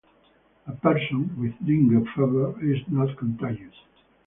[0.65, 3.75] A person with Dengue Fever is not contagious.